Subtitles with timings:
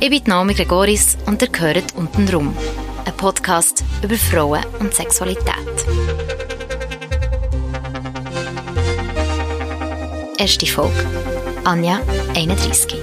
[0.00, 2.56] Ich bin Naomi Gregoris und ihr gehört «Unten rum»,
[3.04, 5.44] ein Podcast über Frauen und Sexualität.
[10.38, 10.94] Erste Folge.
[11.64, 12.00] Anja,
[12.36, 12.94] 31.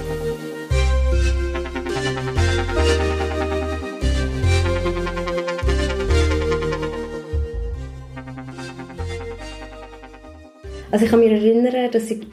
[10.90, 12.26] Also ich kann mich erinnern, dass ich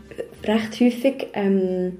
[0.45, 1.97] recht häufig ähm,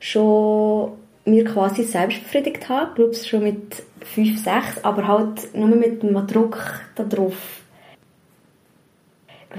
[0.00, 0.92] schon
[1.28, 6.02] mir quasi selbst befriedigt habe, glaube ich schon mit 5, 6, aber halt nur mit
[6.02, 7.62] einem Druck darauf.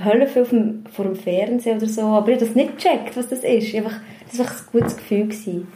[0.04, 3.28] Hölle viel vom, vor dem Fernsehen oder so, aber ich habe das nicht gecheckt, was
[3.28, 3.74] das ist.
[3.74, 5.24] Einfach, das war ein gutes Gefühl.
[5.24, 5.68] Gewesen.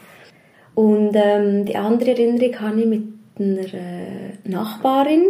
[0.75, 3.03] Und ähm, die andere Erinnerung habe ich mit
[3.40, 5.25] einer äh, Nachbarin.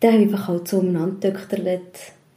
[0.00, 1.32] Da habe ich einfach halt so umeinander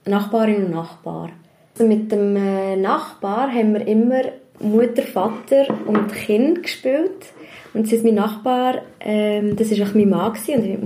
[0.06, 1.30] Nachbarin und Nachbar.
[1.74, 4.22] Also mit dem äh, Nachbar haben wir immer
[4.60, 7.34] Mutter, Vater und Kind gespielt.
[7.74, 10.78] Und sie ist mein Nachbar, ähm, das war auch mein Mann und ich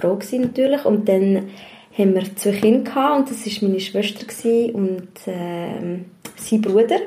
[0.00, 0.84] war froh natürlich.
[0.84, 1.48] Und dann
[1.96, 4.26] haben wir zwei Kinder gehabt, und das war meine Schwester
[4.74, 6.04] und ähm,
[6.36, 6.98] sein Bruder.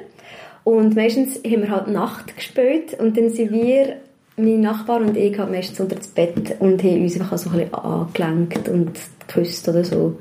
[0.63, 3.97] Und meistens haben wir halt Nacht gespielt und dann sind wir,
[4.35, 7.57] mein Nachbar und ich, halt meistens unter das Bett und haben uns einfach so ein
[7.57, 8.91] bisschen angelenkt und
[9.27, 10.17] geküsst oder so.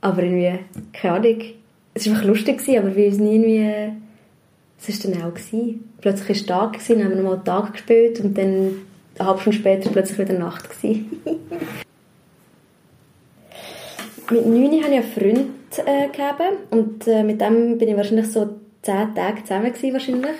[0.00, 0.58] Aber irgendwie,
[0.92, 1.40] keine Ahnung,
[1.94, 3.92] es war einfach lustig, aber wir uns nie irgendwie
[4.84, 5.34] das war dann auch.
[6.00, 8.82] Plötzlich war es Tag, dann haben wir nochmal Tag gespielt und dann
[9.18, 10.68] eine halbe Stunde später plötzlich wieder Nacht.
[10.82, 11.04] mit
[14.46, 16.08] 9 hatte ich einen Freund äh,
[16.70, 18.48] und äh, mit dem bin ich wahrscheinlich so
[18.82, 20.36] 10 Tage zusammen gewesen, wahrscheinlich.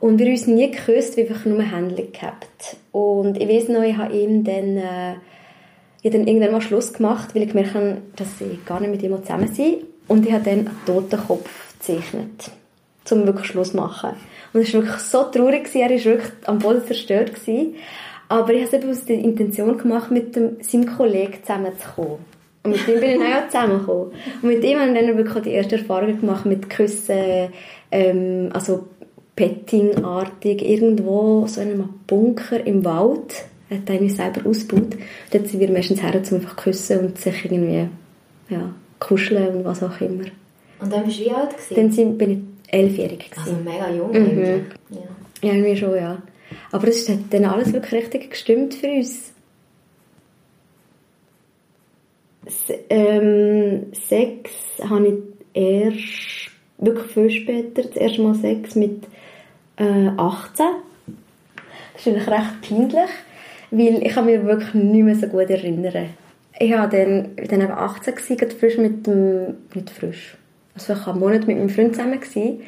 [0.00, 2.76] Und wir haben uns nie geküsst, wir einfach nur Händchen gehabt.
[2.92, 5.14] Und ich weiß noch, ich habe ihm dann, äh,
[6.02, 9.02] ich dann irgendwann mal Schluss gemacht, weil ich gemerkt habe, dass ich gar nicht mit
[9.02, 9.78] ihm zusammen bin.
[10.06, 12.52] Und ich habe dann einen Totenkopf gezeichnet
[13.12, 14.10] um wirklich Schluss zu machen.
[14.52, 17.34] Und es war wirklich so traurig, er war wirklich am Boden zerstört.
[17.34, 17.74] Gewesen.
[18.28, 22.18] Aber ich habe es eben aus der Intention gemacht, mit dem, seinem Kollegen zusammenzukommen.
[22.62, 24.12] Und mit dem bin ich dann auch zusammengekommen.
[24.42, 27.48] Und mit ihm habe ich dann wirklich die erste Erfahrung gemacht mit Küssen,
[27.90, 28.86] ähm, also
[29.36, 33.44] Petting-artig, irgendwo so in einem Bunker im Wald.
[33.70, 34.96] Er hat mich selber ausgebaut.
[35.30, 37.88] Dort sind wir meistens her, um einfach küssen und sich irgendwie,
[38.48, 40.24] ja, kuscheln und was auch immer.
[40.80, 41.74] Und dann bist du wie alt gewesen?
[41.74, 42.38] Dann sind, bin ich
[42.70, 43.30] elfjährig.
[43.36, 44.12] Also mega jung.
[44.12, 44.66] Mhm.
[44.90, 45.50] Ja.
[45.50, 46.22] irgendwie schon, ja.
[46.70, 49.32] Aber es hat dann alles wirklich richtig gestimmt für uns.
[52.46, 54.50] S ähm, Sex
[54.88, 59.04] habe ich erst, wirklich viel später, das erste Mal Sex mit
[59.76, 60.66] äh, 18.
[61.92, 63.10] Das ist eigentlich recht peinlich,
[63.70, 66.10] weil ich kann mich wirklich nicht mehr so gut erinnern.
[66.58, 70.36] Ich war dann, dann eben 18 gewesen, frisch mit dem, nicht frisch,
[70.80, 72.60] also ich war einen Monat mit meinem Freund zusammen gewesen.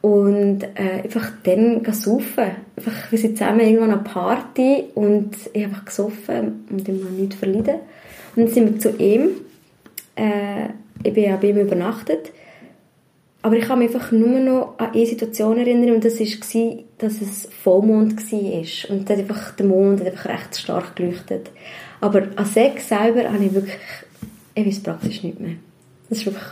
[0.00, 2.50] und äh, einfach dann saufen.
[2.76, 7.04] Einfach, wir sind zusammen irgendwann an einer Party und ich habe einfach gesoffen und ich
[7.04, 7.80] habe nichts verleiden.
[8.36, 9.30] Und dann sind wir zu ihm.
[10.14, 10.68] Äh,
[11.02, 12.32] ich bin ja bei ihm übernachtet.
[13.42, 17.20] Aber ich kann mich einfach nur noch an eine Situation erinnern und das war, dass
[17.20, 18.90] es Vollmond war.
[18.90, 21.50] Und dann einfach der Mond hat einfach recht stark geleuchtet.
[22.00, 23.76] Aber an Sex selber habe ich wirklich,
[24.54, 25.54] ich weiß praktisch nicht mehr.
[26.08, 26.44] Das ist wirklich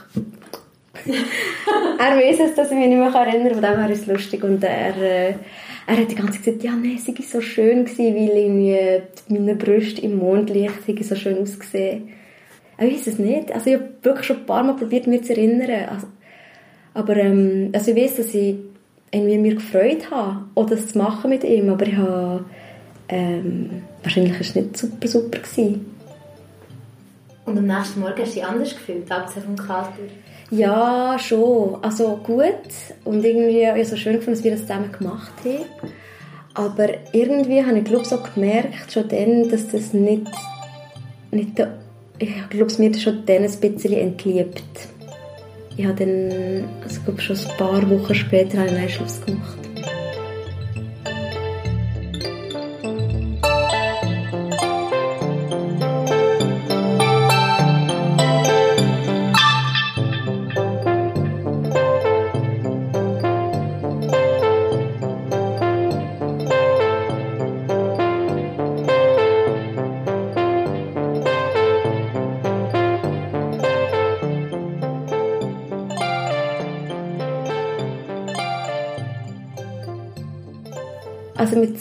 [1.98, 4.42] er weiß es, dass ich mich nicht mehr erinnern kann, von dem her es lustig.
[4.44, 5.34] Und er, äh,
[5.86, 9.02] er hat die ganze Zeit gesagt, ja, nein, es war so schön, gewesen, weil irgendwie
[9.28, 12.08] meine Brüste im Mondlicht so schön ausgesehen.
[12.78, 13.52] Ich weiß es nicht.
[13.52, 15.88] Also ich habe wirklich schon ein paar Mal probiert, mich zu erinnern.
[15.88, 16.06] Also,
[16.94, 18.56] aber ähm, also ich weiß, dass ich
[19.10, 22.44] irgendwie mir gefreut habe, auch das zu machen mit ihm, aber ich habe
[23.08, 25.86] ähm, wahrscheinlich war es nicht super, super gewesen.
[27.44, 29.92] Und am nächsten Morgen hast du dich anders gefühlt, abgesehen vom Kater?
[30.50, 31.82] Ja, schon.
[31.82, 32.44] Also gut.
[33.04, 35.90] Und irgendwie ja, so schön gefunden, dass wir das zusammen gemacht haben.
[36.54, 40.26] Aber irgendwie habe ich glaube so gemerkt, schon dann, dass das nicht,
[41.30, 41.60] nicht
[42.18, 44.62] ich glaube, es mir schon dann ein bisschen entliebt.
[45.76, 49.65] Ich habe dann, also glaube schon ein paar Wochen später einen Schluss gemacht.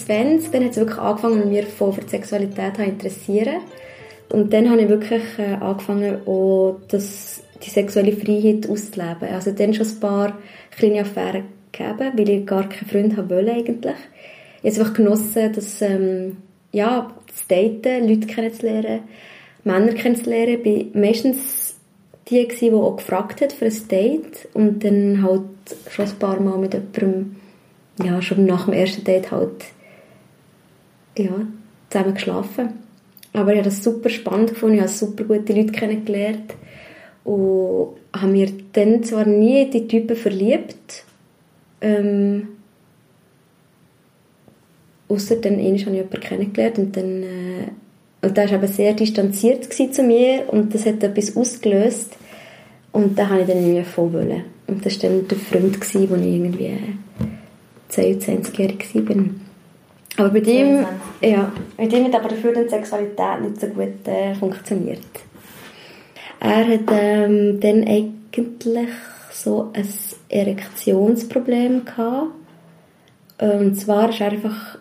[0.06, 3.62] 20, dann hat es wirklich angefangen, mich voll für die Sexualität zu interessieren.
[4.30, 9.30] Und dann habe ich wirklich äh, angefangen, auch das, die sexuelle Freiheit auszuleben.
[9.31, 10.38] Also dann schon ein paar
[10.72, 13.96] kleine Affären gegeben, weil ich gar keinen Freund wollte eigentlich.
[14.63, 16.38] ich habe einfach genossen, dass, ähm,
[16.72, 19.02] ja, das Daten, Leute kennenzulernen,
[19.63, 20.60] Männer kennenzulernen.
[20.63, 21.75] Ich war meistens
[22.30, 25.44] die, die auch gefragt hat für ein Date und dann halt
[25.90, 27.36] schon ein paar Mal mit jemandem,
[28.04, 29.66] ja, schon nach dem ersten Date halt,
[31.17, 31.47] ja,
[31.89, 32.69] zusammen geschlafen.
[33.33, 36.53] Aber ich habe das super spannend gefunden, ich habe super gute Leute kennengelernt
[37.23, 41.03] und habe mir dann zwar nie in die Typen verliebt,
[41.81, 42.47] ähm,
[45.09, 47.68] außer dann habe ich jemanden kennengelernt und dann äh,
[48.25, 52.18] und der war eben sehr distanziert zu mir und das hat etwas ausgelöst
[52.91, 54.45] und da habe ich dann mehr voll wollen.
[54.65, 56.77] Und das war dann der Freund, als ich irgendwie
[57.91, 59.15] 22-jährig war.
[60.17, 60.85] Aber bei dem,
[61.21, 65.01] ja, bei dem hat aber dafür die Sexualität nicht so gut äh, funktioniert.
[66.39, 68.89] Er hat ähm, dann eigentlich
[69.31, 69.88] so ein
[70.29, 72.31] Erektionsproblem gehabt.
[73.39, 74.77] Und zwar ist er einfach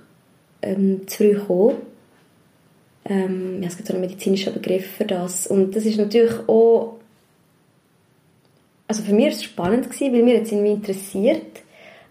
[0.62, 1.76] ähm, zu früh gekommen.
[3.04, 5.46] Ähm, ja, es gibt so einen medizinischen Begriff für das.
[5.46, 6.94] Und das ist natürlich auch,
[8.86, 11.63] also für mich war es spannend gewesen, weil mir jetzt irgendwie interessiert,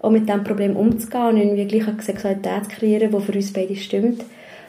[0.03, 3.53] auch mit diesem Problem umzugehen und irgendwie gleich eine Sexualität zu kreieren, die für uns
[3.53, 4.23] beide stimmt.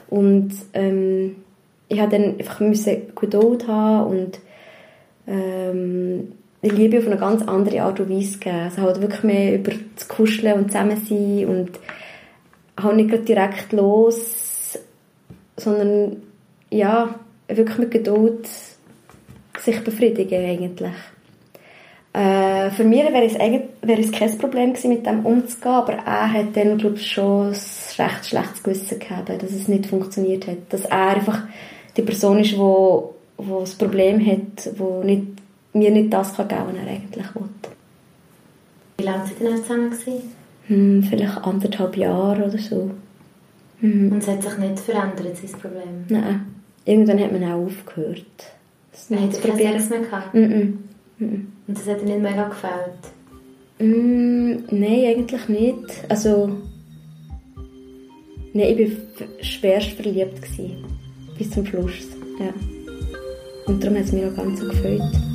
[0.09, 1.37] Und ähm,
[1.89, 4.39] ich musste dann einfach müssen Geduld haben und
[5.27, 6.33] ähm,
[6.63, 8.57] die Liebe auf eine ganz andere Art und Weise geben.
[8.57, 11.71] Also halt wirklich mehr über das Kuscheln und Zusammensein und
[12.81, 14.79] halt nicht direkt los,
[15.57, 16.23] sondern
[16.71, 17.15] ja,
[17.49, 18.49] wirklich mit Geduld
[19.59, 20.95] sich befriedigen eigentlich.
[22.15, 25.95] Äh, für mich wäre es, eigentlich, wäre es kein Problem gewesen, mit dem umzugehen, aber
[25.95, 27.57] er hat dann, glaube ich, schon ein
[27.99, 30.59] recht schlechtes Gewissen gehabt, dass es nicht funktioniert hat.
[30.71, 31.43] Dass er einfach
[31.97, 35.27] die Person ist, die wo, wo das Problem hat, wo nicht,
[35.73, 37.49] mir nicht das kann geben kann, was er eigentlich will.
[38.99, 39.91] Wie lange seid ihr zusammen?
[39.91, 40.23] Gewesen?
[40.69, 42.91] Hm, vielleicht anderthalb Jahre oder so.
[43.81, 44.13] Mhm.
[44.13, 46.05] Und es hat sich nicht verändert, sein Problem?
[46.09, 46.47] Nein.
[46.85, 48.25] Irgendwann hat man auch aufgehört.
[48.93, 50.33] Das hat er keinen Sex mehr gehabt?
[50.33, 50.79] Mhm.
[51.19, 51.54] Mhm.
[51.67, 52.99] Und das hat dir nicht mega gefällt?
[53.79, 56.05] Mm, nein, eigentlich nicht.
[56.09, 56.51] Also...
[58.53, 60.41] Nein, ich war schwerst verliebt.
[60.41, 60.85] Gewesen.
[61.37, 62.07] Bis zum Schluss.
[62.39, 62.53] Ja.
[63.67, 65.34] Und darum hat es mich auch ganz so gefreut.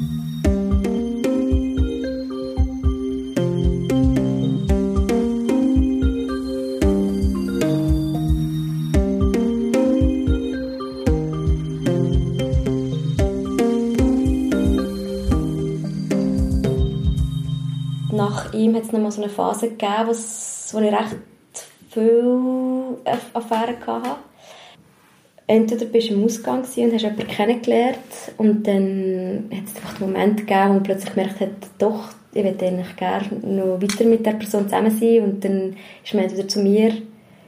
[18.69, 21.18] Ihm hat es noch mal so eine Phase gegeben, wo ich recht
[21.89, 22.98] viele
[23.33, 24.16] Affären hatte.
[25.48, 27.98] Entweder bist du im Ausgang und hast jemanden kennengelernt
[28.38, 31.50] und dann hat es einfach den Moment gegeben, wo man plötzlich gemerkt hat,
[31.80, 36.13] doch, ich würde eigentlich gerne noch weiter mit der Person zusammen sein und dann ist
[36.13, 36.94] man entweder zu mir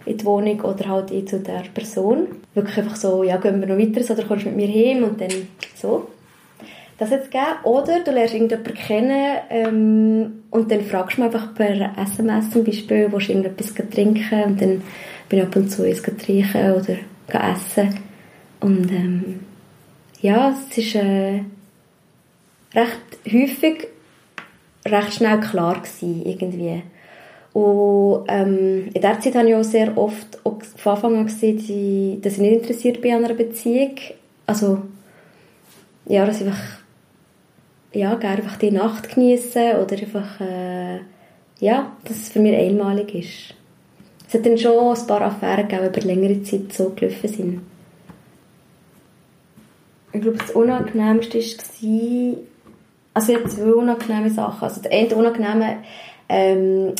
[0.06, 2.27] in die Wohnung oder halt ich zu der Person.
[2.56, 5.21] Wirklich einfach so, ja, gehen wir noch weiter oder kommst du mit mir heim und
[5.21, 6.07] dann so.
[7.01, 7.63] Das hat es gegeben.
[7.63, 13.12] Oder du lernst irgendjemanden kennen ähm, und dann fragst du einfach per SMS zum Beispiel,
[13.12, 14.83] willst du irgendetwas trinken und dann
[15.27, 18.00] bin ich ab und zu ins trinken oder essen.
[18.60, 19.39] Und ähm,
[20.22, 21.41] ja, es ist äh,
[22.75, 23.01] recht
[23.34, 23.88] häufig
[24.86, 26.84] recht schnell klar gewesen, irgendwie.
[27.53, 32.22] Und ähm, in der Zeit habe ich auch sehr oft auch von Anfang an gesehen,
[32.22, 33.96] dass ich nicht interessiert bin an einer Beziehung.
[34.46, 34.84] Also,
[36.05, 36.80] ja, dass ich einfach,
[37.93, 41.00] ja, gerne einfach die Nacht genießen oder einfach, äh,
[41.60, 43.55] ja, dass es für mich einmalig ist.
[44.27, 47.62] Es hat dann schon ein paar Affären gegeben, die über längere Zeit so gelaufen sind.
[50.13, 52.38] Ich glaube, das Unangenehmste war,
[53.13, 54.63] also jetzt zwei unangenehme Sachen.
[54.63, 55.77] Also das eine Unangenehme
[56.29, 56.93] ähm,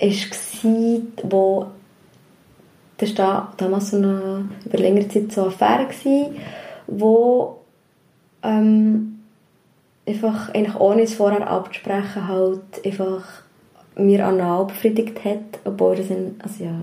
[0.00, 1.66] war, wo
[3.00, 6.36] das war damals so eine, über längere Zeit so eine Affäre gewesen,
[6.86, 7.60] wo
[8.42, 9.19] ähm,
[10.06, 13.24] einfach eigentlich ohne es vorher abzusprechen halt einfach
[13.96, 16.82] mir anal befriedigt hat, obwohl das dann, also ja,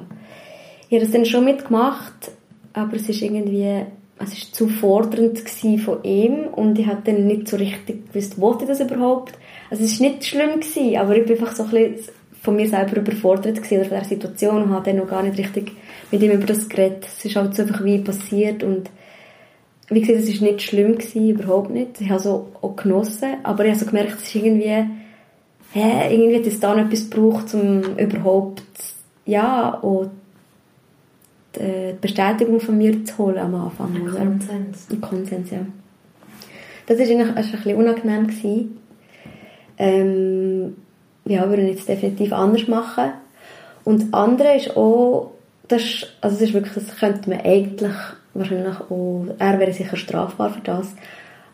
[0.89, 2.31] ich habe das dann schon mitgemacht,
[2.73, 3.83] aber es ist irgendwie,
[4.19, 5.39] es ist zu fordernd
[5.83, 9.33] von ihm und ich habe dann nicht so richtig gewusst, wollte ich das überhaupt?
[9.69, 12.69] Also es war nicht schlimm gewesen, aber ich war einfach so ein bisschen von mir
[12.69, 15.73] selber überfordert gewesen, oder von der Situation und habe dann noch gar nicht richtig
[16.11, 17.05] mit ihm über das geredet.
[17.05, 18.89] Es ist halt so einfach wie passiert und
[19.89, 22.01] wie gesagt, es war nicht schlimm gewesen, überhaupt nicht.
[22.01, 24.85] Ich habe es auch, genossen, aber ich habe so gemerkt, es ist irgendwie
[25.73, 28.63] hä, irgendwie hat es da noch etwas gebraucht, um überhaupt,
[29.25, 30.07] ja, auch
[31.55, 33.95] die Bestätigung von mir zu holen am Anfang.
[33.95, 34.87] Ein Konsens.
[34.91, 35.59] Ein Konsens, ja.
[36.85, 38.27] Das war eigentlich ein bisschen unangenehm.
[38.27, 38.77] Gewesen.
[39.77, 40.75] Ähm,
[41.25, 43.11] ja, würde ich jetzt definitiv anders machen.
[43.83, 45.31] Und das andere war auch,
[45.67, 47.95] das ist, also das ist wirklich, das könnte man eigentlich
[48.37, 50.95] wahrscheinlich auch, er wäre sicher strafbar für das,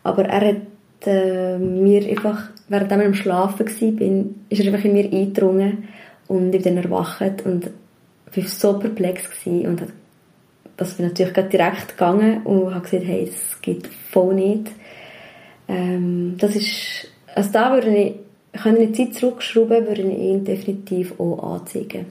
[0.02, 4.92] aber er hat äh, mir einfach, während ich am Schlafen war, ist er einfach in
[4.92, 5.88] mir eingedrungen
[6.28, 7.70] und ich bin dann erwacht und
[8.32, 9.88] war so perplex und hat,
[10.76, 14.70] das bin natürlich direkt gegangen und habe gesagt, hey, das geht voll nicht.
[15.68, 18.14] Ähm, das ist, also da würde ich,
[18.60, 22.06] könnte ich die Zeit zurückschrauben, würde ich ihn definitiv auch anzeigen.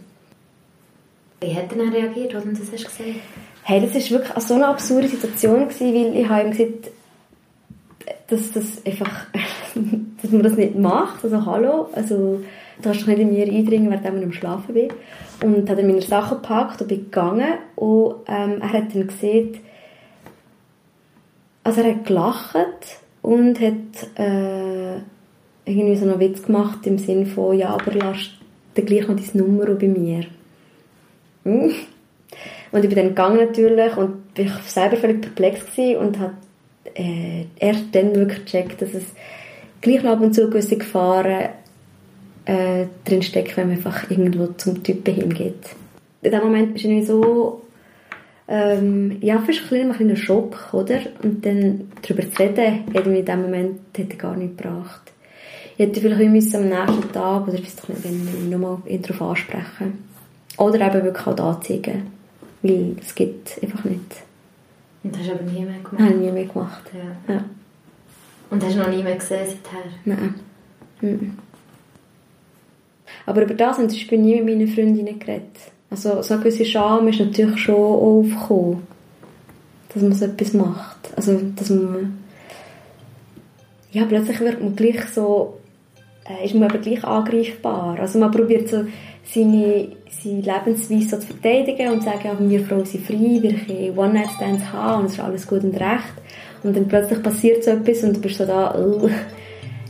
[1.41, 3.19] Wie hat er dann reagiert, als du das hast gesagt?
[3.65, 6.91] Hey, das war wirklich so eine absurde Situation, gewesen, weil ich habe ihm gesagt,
[8.27, 9.27] dass das einfach,
[10.21, 11.23] dass man das nicht macht.
[11.23, 12.41] Also hallo, also
[12.81, 14.89] du hast nicht in mir eindringen, während ich am Schlafen bin.
[15.41, 19.57] Und hat er meine Sachen gepackt und bin gegangen und ähm, er hat dann gesehen,
[21.63, 22.57] also er hat gelacht
[23.21, 24.95] und hat äh,
[25.65, 28.31] irgendwie so einen Witz gemacht im Sinne von, ja, aber lass
[28.75, 30.25] dann gleich noch deine Nummer bei mir.
[31.43, 31.73] Hm?
[32.73, 35.61] Und ich bin dann gegangen natürlich und bin selber völlig perplex
[35.99, 36.33] und hat
[36.95, 39.03] äh, erst dann wirklich gecheckt, dass es
[39.79, 41.49] gleich ab und zu gewisse Gefahren
[42.45, 45.69] äh, drinsteckt, wenn man einfach irgendwo zum Typen hingeht.
[46.23, 47.61] In dem Moment ist irgendwie so
[48.47, 50.99] ähm, ja, fast ein, ein kleiner Schock, oder?
[51.21, 55.11] Und dann darüber zu reden, hat in dem Moment hätte gar nicht gebracht.
[55.77, 59.21] Ich hätte vielleicht müssen am nächsten Tag, oder ich weiß doch nicht, wenn nochmal darauf
[59.21, 60.05] ansprechen.
[60.57, 62.22] Oder eben wirklich halt anzeigen.
[62.63, 64.23] Weil es geht einfach nicht.
[65.03, 65.99] Und hast du aber nie mehr gemacht?
[65.99, 66.83] Habe ich nie mehr gemacht.
[66.93, 67.33] Ja.
[67.33, 67.45] ja.
[68.49, 69.91] Und hast du noch nie mehr gesehen seither?
[70.05, 70.35] Nein.
[71.01, 71.37] Mhm.
[73.25, 75.57] Aber über das habe ich nie mit meinen Freundinnen geredet.
[75.89, 78.87] Also so eine gewisse Scham ist natürlich schon aufgekommen,
[79.93, 80.97] dass man so etwas macht.
[81.15, 82.19] Also, dass man...
[83.91, 85.59] Ja, plötzlich wird man gleich so...
[86.25, 87.99] Äh, ist man aber gleich angreifbar.
[87.99, 88.85] Also man probiert so
[89.25, 89.89] seine,
[90.21, 93.97] seine Lebensweise so zu verteidigen und zu sagen, ja, wir Frauen sind frei, wir können
[93.97, 96.13] One-Night-Stands haben und es ist alles gut und recht.
[96.63, 99.09] Und dann plötzlich passiert so etwas und du bist so da, uh,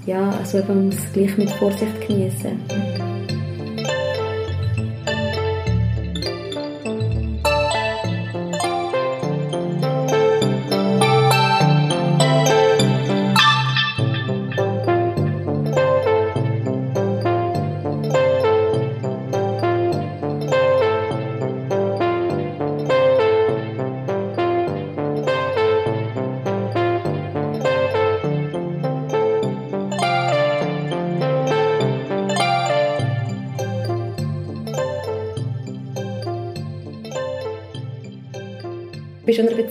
[0.06, 2.93] ja, also man muss es gleich mit Vorsicht genießen.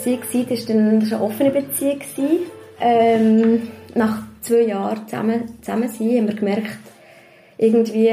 [0.06, 2.00] War schon in einer Beziehung, das war eine offene Beziehung.
[2.80, 6.78] Ähm, nach zwei Jahren zusammen, zusammen sein, haben wir gemerkt,
[7.58, 8.10] irgendwie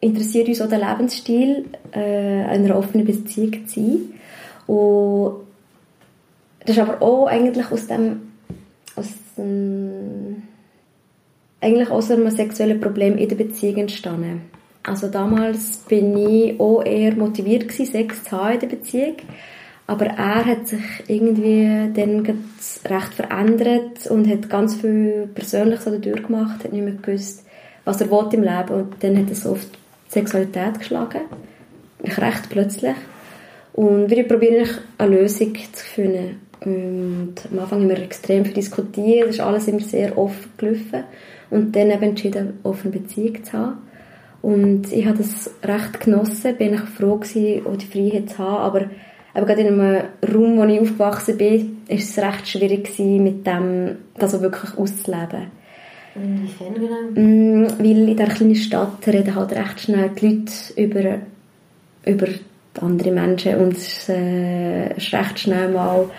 [0.00, 4.00] interessiert uns auch der Lebensstil, äh, einer offenen Beziehung zu sein.
[4.66, 5.46] Und
[6.60, 8.32] das ist aber auch eigentlich aus dem,
[8.96, 10.42] aus dem
[11.60, 14.42] eigentlich aus einem sexuellen Problem in der Beziehung entstanden.
[14.82, 19.16] Also damals bin ich auch eher motiviert gewesen, Sex zu haben in der Beziehung.
[19.88, 22.20] Aber er hat sich irgendwie dann
[22.84, 27.46] recht verändert und hat ganz viel persönlich so durchgemacht, hat nicht mehr gewusst,
[27.86, 28.68] was er wollte im Leben.
[28.68, 31.22] Und dann hat auf die Sexualität geschlagen.
[32.04, 32.96] Recht plötzlich.
[33.72, 34.68] Und wir probieren
[34.98, 36.40] eine Lösung zu finden.
[36.60, 41.04] Und am Anfang haben wir extrem viel diskutiert, es ist alles immer sehr offen gelaufen.
[41.48, 43.78] Und dann eben entschieden, eine offene Beziehung zu haben.
[44.42, 48.56] Und ich habe das recht genossen, bin ich froh gewesen, auch die Freiheit zu haben,
[48.58, 48.90] aber
[49.38, 50.02] aber gerade in einem
[50.34, 54.76] Raum, wo ich aufgewachsen bin, war es recht schwierig gewesen, mit dem, das auch wirklich
[54.76, 55.46] auszuleben.
[56.16, 57.10] Inwiefern genau?
[57.14, 61.18] Mm, weil in dieser kleinen Stadt reden halt recht schnell die Leute über,
[62.04, 62.26] über
[62.80, 66.10] andere Menschen und es äh, ist recht schnell mal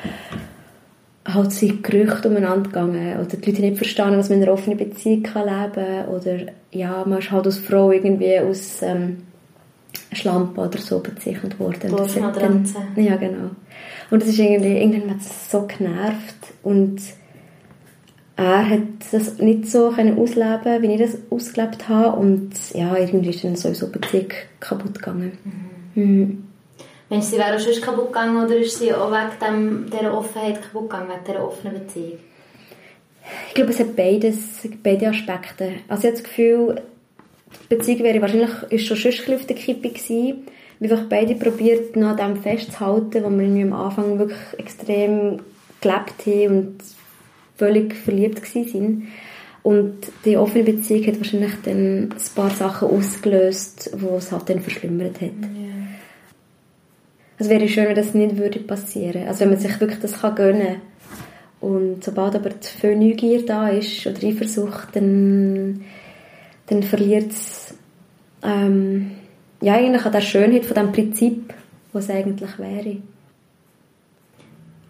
[1.25, 4.77] halt sind Gerüchte umeinander gegangen oder die Leute nicht verstanden, was man in einer offenen
[4.77, 6.37] Beziehung kann leben kann oder
[6.71, 9.17] ja, man ist halt als Frau irgendwie aus ähm,
[10.11, 11.91] Schlampe oder so bezeichnet worden.
[11.91, 12.75] Dorfmatratze.
[12.95, 13.51] Ja, genau.
[14.09, 16.99] Und das ist irgendwie, irgendwann hat es so genervt und
[18.35, 18.79] er hat
[19.11, 23.55] das nicht so können ausleben, wie ich das ausgelebt habe und ja, irgendwie ist dann
[23.55, 25.37] sowieso die Beziehung kaputt gegangen.
[25.93, 26.03] Mhm.
[26.03, 26.43] Mhm.
[27.09, 30.17] Meinst du, sie wäre auch schon kaputt gegangen oder ist sie auch wegen dem, dieser
[30.17, 32.19] Offenheit kaputt gegangen, wegen dieser offenen Beziehung?
[33.47, 34.37] Ich glaube, es hat beides,
[34.81, 35.73] beide Aspekte.
[35.87, 36.81] Also ich habe das Gefühl,
[37.69, 40.47] Beziehung wäre wahrscheinlich ist schon schon auf der Kippe gewesen.
[40.79, 45.39] Wir haben beide probiert, noch an dem festzuhalten, wo wir am Anfang wirklich extrem
[45.81, 46.77] gelebt haben und
[47.57, 49.07] völlig verliebt waren.
[49.61, 54.61] Und die offene Beziehung hat wahrscheinlich dann ein paar Sachen ausgelöst, die es halt dann
[54.61, 55.31] verschlimmert hat.
[55.41, 55.69] Ja.
[57.37, 59.27] Es wäre schön, wenn das nicht würde passieren.
[59.27, 60.81] Also wenn man sich wirklich das kann gönnen
[61.61, 65.81] und sobald aber zu viel Neugier da ist oder Eifersucht, dann,
[66.69, 67.73] dann verliert es
[68.43, 69.11] ähm,
[69.61, 71.53] ja, eigentlich an der Schönheit von dem Prinzip,
[71.91, 72.97] was eigentlich wäre.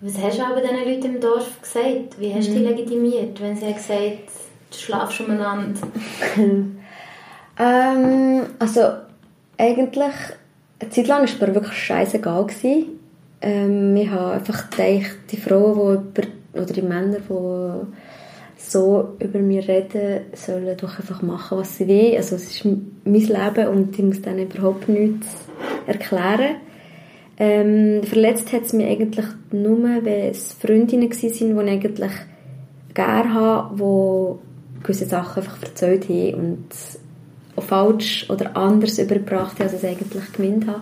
[0.02, 2.20] Was hast du aber diesen Leuten im Dorf gesagt?
[2.20, 2.56] Wie hast du mhm.
[2.56, 4.18] die legitimiert, wenn sie gesagt haben,
[4.72, 5.80] du schlafst umeinander?
[7.60, 8.82] ähm, also,
[9.58, 10.14] eigentlich,
[10.80, 12.48] eine Zeit lang war es mir wirklich scheißegal.
[13.42, 17.88] Ähm, ich habe einfach gedacht, die Frauen, die über, oder die Männer, die
[18.70, 22.18] so über mich reden, sollen doch einfach machen, was sie wollen.
[22.18, 25.28] Also es ist mein Leben und ich muss dann überhaupt nichts
[25.88, 26.56] erklären.
[27.38, 32.12] Ähm, verletzt hat es mich eigentlich nur, wenn es Freundinnen waren, die ich eigentlich
[32.94, 36.68] gerne habe, die gewisse Sachen einfach erzählt haben und
[37.56, 40.82] auch falsch oder anders übergebracht haben, als ich es eigentlich gemeint habe.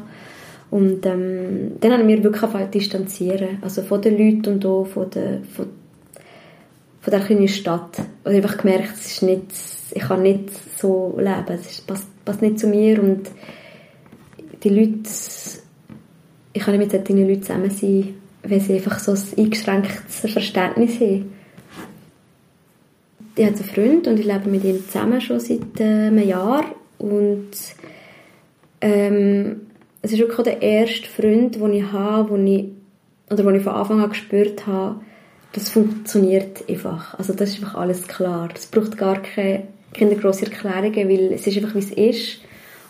[0.69, 3.59] Und ähm, dann haben wir wirklich distanzieren.
[3.61, 5.67] Also von den Leuten und auch von, der, von
[7.07, 7.99] von dieser kleinen Stadt.
[8.25, 9.45] Und ich habe gemerkt, es ist nicht,
[9.91, 13.29] ich kann nicht so leben, es ist, passt, passt nicht zu mir und
[14.61, 15.09] die Leute,
[16.51, 20.99] ich kann nicht mit solchen Leuten zusammen sein, weil sie einfach so ein eingeschränktes Verständnis
[20.99, 21.31] haben.
[23.37, 26.65] Ich habe einen Freund und ich lebe mit ihm zusammen schon seit äh, einem Jahr
[26.97, 27.51] und
[28.81, 29.61] ähm,
[30.01, 32.65] es ist wirklich der erste Freund, den ich habe, wo ich,
[33.29, 34.99] oder wo ich von Anfang an gespürt habe,
[35.57, 37.17] das funktioniert einfach.
[37.17, 38.49] Also das ist einfach alles klar.
[38.53, 42.41] Es braucht gar keine, keine Erklärungen, weil es ist einfach, wie es ist.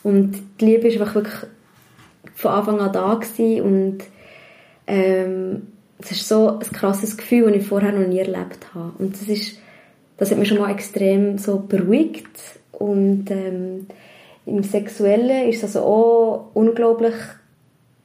[0.03, 1.49] Und die Liebe ist einfach wirklich
[2.35, 3.97] von Anfang an da gewesen und
[4.85, 5.67] ähm,
[5.99, 8.91] es ist so ein krasses Gefühl, das ich vorher noch nie erlebt habe.
[8.99, 9.59] Und das ist,
[10.17, 12.27] das hat mich schon mal extrem so beruhigt
[12.73, 13.87] und ähm,
[14.45, 17.15] im Sexuellen ist es also auch unglaublich,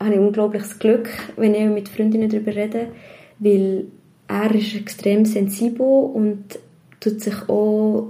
[0.00, 2.88] habe ich unglaubliches Glück, wenn ich mit Freundinnen darüber rede,
[3.38, 3.87] weil
[4.32, 6.58] er ist extrem sensibel und
[7.00, 8.08] tut sich auch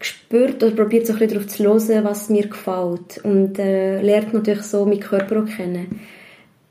[0.00, 4.84] spürt oder probiert so darauf zu hören, was mir gefällt und äh, lernt natürlich so
[4.84, 6.00] meinen Körper auch kennen.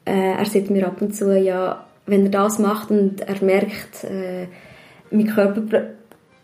[0.05, 4.03] Äh, er sagt mir ab und zu, ja, wenn er das macht und er merkt,
[4.03, 4.47] äh,
[5.11, 5.61] mein Körper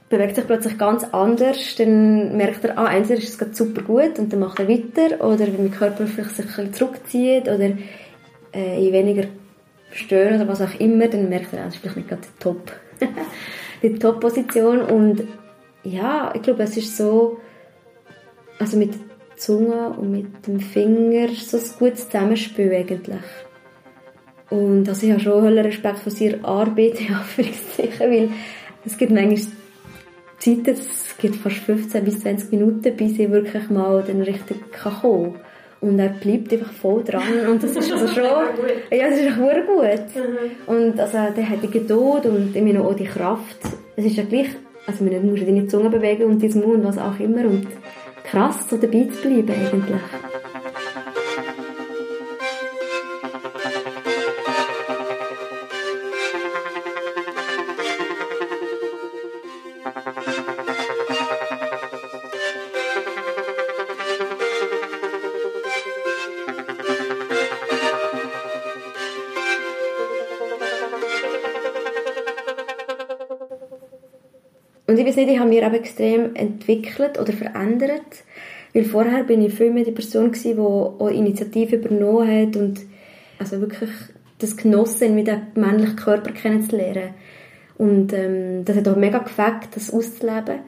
[0.10, 4.32] bewegt sich plötzlich ganz anders, dann merkt er, ah, entweder ist es super gut und
[4.32, 7.72] dann macht er weiter oder wenn mein Körper vielleicht sich ein bisschen zurückzieht oder
[8.54, 9.28] äh, je weniger
[9.98, 12.72] stören oder was auch immer, dann merkt er, das ist vielleicht nicht gerade die Top,
[13.82, 15.24] die Top-Position und
[15.84, 17.40] ja, ich glaube, es ist so,
[18.60, 23.22] also mit der Zunge und mit dem Finger so ein gutes Zusammenspiel eigentlich.
[24.50, 27.24] Und also ich habe schon höheren Respekt vor seiner Arbeit, ja,
[28.08, 28.30] weil
[28.86, 29.40] es gibt manchmal
[30.40, 35.34] Zeiten, es gibt fast 15 bis 20 Minuten, bis ich wirklich mal dann richtig kommen
[35.34, 35.42] kann.
[35.80, 37.22] Und er bleibt einfach voll dran.
[37.50, 38.24] Und das ist also schon,
[38.92, 40.16] ja, das ist auch gut.
[40.16, 40.76] Mhm.
[40.76, 43.58] Und also, der hat die Geduld und ich meine auch die Kraft.
[43.96, 44.50] Es ist ja gleich,
[44.88, 47.46] also man muss deine Zunge bewegen und dein Mund, was auch immer.
[47.46, 47.68] Und
[48.24, 50.02] krass, so dabei zu bleiben eigentlich.
[75.18, 78.24] Und ich weiß nicht, ich habe mich aber extrem entwickelt oder verändert,
[78.74, 82.82] weil vorher bin ich viel mehr die Person gewesen, die auch Initiative übernommen hat und
[83.40, 83.90] also wirklich
[84.38, 87.16] das genossen, mit dem männlichen Körper kennenzulernen.
[87.78, 90.60] Und ähm, das hat auch mega gefällt, das auszuleben.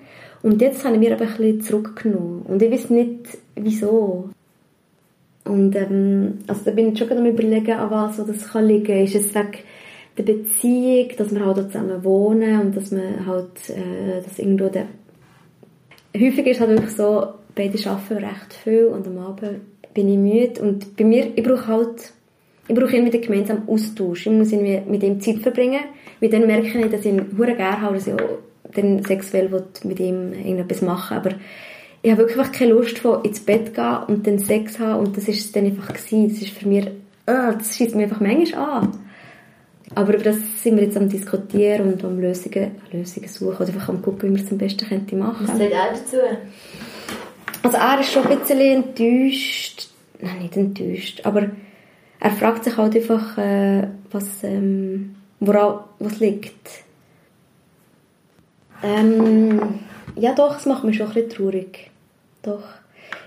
[0.42, 2.44] Und jetzt habe ich mir aber ein bisschen zurückgenommen.
[2.48, 4.30] Und ich weiß nicht, wieso.
[5.46, 9.04] Und ähm, also da bin ich schon am überlegen, an was das kann liegen.
[9.04, 9.58] Ist es wegen
[10.20, 14.88] der Beziehung, dass wir halt zusammen wohnen und dass man halt, äh, dass irgendwo der
[16.16, 19.62] häufig ist halt wirklich so, beide arbeiten recht viel und am Abend
[19.94, 22.14] bin ich müde und bei mir, ich brauche halt,
[22.68, 24.28] ich brauche immer den gemeinsamen Austausch.
[24.28, 25.82] Ich muss irgendwie mit ihm Zeit verbringen,
[26.20, 28.40] weil dann merke ich, dass ich ihn sehr gerne habe, dass ich auch
[28.74, 29.50] dann sexuell
[29.84, 31.32] mit ihm irgendetwas machen aber
[32.02, 35.28] ich habe wirklich keine Lust, von ins Bett gehen und dann Sex haben und das
[35.28, 36.30] ist dann einfach gewesen.
[36.30, 39.09] Das ist für mich, oh, das schießt mir einfach manchmal an.
[39.96, 43.90] Aber über das sind wir jetzt am diskutieren und am Lösungen, Lösungen suchen oder einfach
[43.90, 45.48] am gucken, wie wir es am besten könnte machen.
[45.48, 46.18] Was sagt er dazu?
[47.64, 49.90] Also er ist schon ein bisschen enttäuscht.
[50.22, 51.50] Nein, nicht enttäuscht, aber
[52.20, 56.84] er fragt sich halt einfach, äh, was, ähm, woran, was liegt.
[58.84, 59.80] Ähm,
[60.16, 61.90] ja doch, es macht mich schon ein bisschen traurig.
[62.44, 62.64] Doch.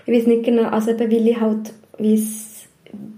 [0.05, 2.53] Ich weiß nicht genau, also eben, weil ich halt, es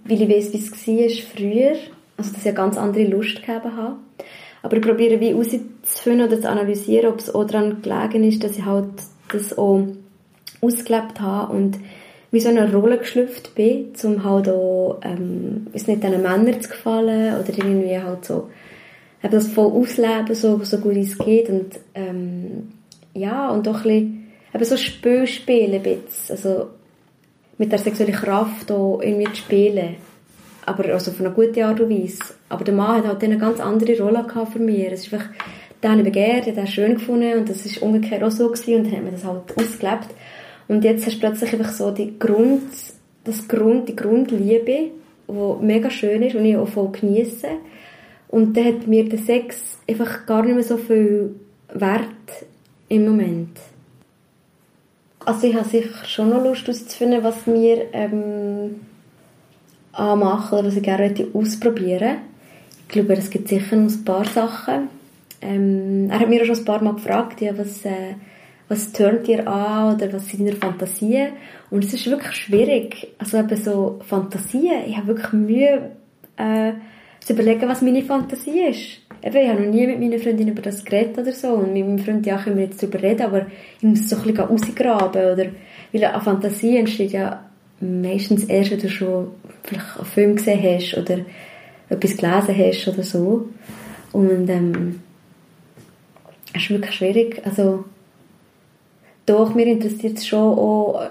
[0.05, 1.75] weil ich weiß, wie es war früher.
[2.17, 3.97] Also, dass ich eine ganz andere Lust gegeben habe.
[4.61, 8.57] Aber ich probiere wie herauszufinden oder zu analysieren, ob es auch daran gelegen ist, dass
[8.57, 8.89] ich halt
[9.31, 9.85] das auch
[10.61, 11.77] ausgelebt habe und
[12.31, 16.69] wie so eine Rolle geschlüpft bin, um halt auch, ähm, ist nicht den Männern zu
[16.69, 18.49] gefallen oder irgendwie halt so,
[19.23, 22.73] eben das voll ausleben, so, so gut es geht und, ähm,
[23.13, 26.67] ja, und auch ein bisschen, eben so Spiel spielen ein bisschen, also
[27.57, 29.95] mit der sexuellen Kraft auch irgendwie zu spielen
[30.65, 32.33] aber also auf eine gute Art und Weise.
[32.49, 34.85] Aber der Mann hat halt eine ganz andere Rolle gehabt für mich.
[34.91, 35.29] Es ist einfach,
[35.83, 38.85] den habe ich begehrt, den schön gefunden und das ist umgekehrt auch so gewesen und
[38.85, 40.07] dann hat man das halt ausgelebt.
[40.67, 42.63] Und jetzt hast du plötzlich einfach so die Grund,
[43.23, 44.91] das Grund, die Grundliebe,
[45.27, 47.47] die mega schön ist und ich auch voll genieße.
[48.29, 51.35] Und dann hat mir der Sex einfach gar nicht mehr so viel
[51.73, 52.09] Wert
[52.89, 53.57] im Moment.
[55.23, 58.81] Also ich habe sicher schon noch Lust herauszufinden, was mir ähm,
[59.95, 62.17] anmachen oder was ich gerne ausprobieren
[62.83, 64.89] Ich glaube, es gibt sicher noch ein paar Sachen.
[65.41, 68.15] Ähm, er hat mir auch schon ein paar Mal gefragt, ja, was, äh,
[68.67, 71.33] was turnt ihr an oder was sind deine Fantasien?
[71.69, 73.07] Und es ist wirklich schwierig.
[73.17, 74.83] Also eben so Fantasien.
[74.87, 75.91] Ich habe wirklich Mühe,
[76.37, 76.73] äh,
[77.25, 79.01] zu überlegen, was meine Fantasie ist.
[79.23, 81.53] Eben, ich habe noch nie mit meiner Freundin über das geredet oder so.
[81.53, 84.21] Und mit meinem Freund ja können wir jetzt darüber reden, aber ich muss so ein
[84.21, 85.33] bisschen rausgraben.
[85.33, 85.45] Oder,
[85.91, 87.44] weil eine Fantasie entsteht ja
[87.79, 89.27] meistens erst, wenn du schon
[89.63, 91.19] vielleicht einen Film gesehen hast oder
[91.89, 93.49] etwas gelesen hast oder so.
[94.11, 95.01] Und ähm,
[96.53, 97.41] es ist wirklich schwierig.
[97.45, 97.85] Also,
[99.25, 101.09] doch, mir interessiert es schon auch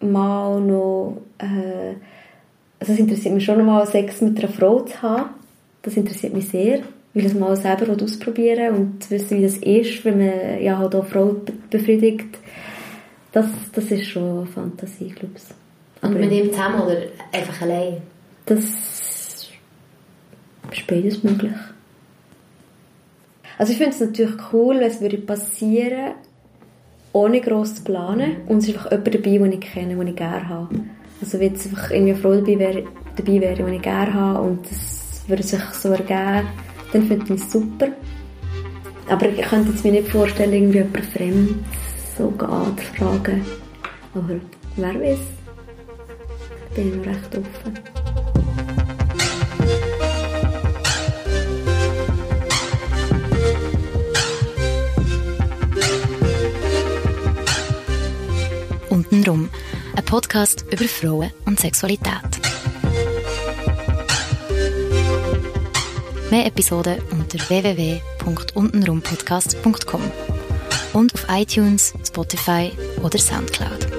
[0.00, 1.94] mal noch, äh,
[2.78, 5.30] also es interessiert mich schon mal Sex mit einer Frau zu haben.
[5.82, 6.80] Das interessiert mich sehr,
[7.14, 10.94] weil ich es mal selber ausprobieren und wissen, wie das ist, wenn man ja halt
[10.94, 11.36] auch Frau
[11.70, 12.38] befriedigt.
[13.32, 15.65] Das, das ist schon eine Fantasie, glaube ich.
[16.06, 16.96] Und mit ihm zusammen oder
[17.32, 18.02] einfach allein?
[18.46, 19.50] Das ist
[20.86, 21.52] beides möglich.
[23.58, 26.14] Also ich finde es natürlich cool, wenn es würde passieren,
[27.12, 30.16] ohne gross zu planen und es ist einfach jemand dabei, den ich kenne, den ich
[30.16, 30.80] gerne habe.
[31.20, 32.84] Also wenn jetzt einfach irgendwie Frau dabei wäre,
[33.16, 36.46] dabei wäre, die ich gerne habe und das würde sich so ergeben,
[36.92, 37.88] dann finde ich es super.
[39.08, 41.64] Aber ich könnte mir nicht vorstellen, irgendwie jemand fremd
[42.18, 43.46] so anzufragen.
[44.14, 44.34] Aber
[44.76, 45.18] wer weiß
[46.76, 47.78] bin noch recht offen.
[58.90, 59.48] Untenrum,
[59.96, 62.12] ein Podcast über Frauen und Sexualität.
[66.30, 70.02] Mehr Episoden unter www.untenrumpodcast.com
[70.92, 72.70] und auf iTunes, Spotify
[73.02, 73.95] oder Soundcloud.